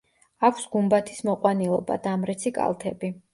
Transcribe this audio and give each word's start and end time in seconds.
აქვს 0.47 0.63
გუმბათის 0.75 1.21
მოყვანილობა, 1.27 1.99
დამრეცი 2.09 2.55
კალთები. 2.57 3.13